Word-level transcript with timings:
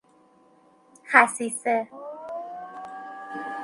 خصیصه 1.11 1.87